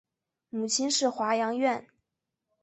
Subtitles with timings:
[0.49, 1.85] 母亲是华阳院。